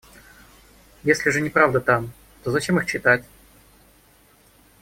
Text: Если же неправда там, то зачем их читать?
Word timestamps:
Если 1.03 1.29
же 1.29 1.41
неправда 1.41 1.79
там, 1.79 2.11
то 2.43 2.49
зачем 2.49 2.79
их 2.79 2.87
читать? 2.87 3.23